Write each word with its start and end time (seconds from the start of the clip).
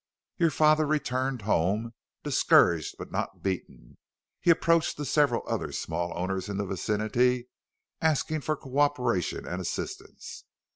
"Your 0.39 0.49
father 0.49 0.87
returned 0.87 1.43
home, 1.43 1.93
discouraged 2.23 2.95
but 2.97 3.11
not 3.11 3.43
beaten. 3.43 3.99
He 4.39 4.49
approached 4.49 4.97
the 4.97 5.05
several 5.05 5.43
other 5.47 5.71
small 5.71 6.11
owners 6.17 6.49
in 6.49 6.57
the 6.57 6.65
vicinity, 6.65 7.49
asking 8.01 8.41
for 8.41 8.55
co 8.55 8.79
operation 8.79 9.45
and 9.47 9.61
assistance. 9.61 10.45